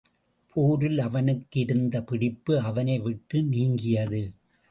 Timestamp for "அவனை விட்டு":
2.59-3.41